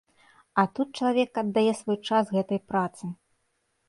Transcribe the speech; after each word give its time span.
А 0.61 0.63
тут 0.77 0.87
чалавек 1.01 1.31
аддае 1.41 1.73
свой 1.81 1.97
час 2.07 2.31
гэтай 2.39 2.59
працы. 2.73 3.11